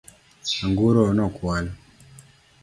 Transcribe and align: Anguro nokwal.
Anguro 0.63 1.03
nokwal. 1.17 1.65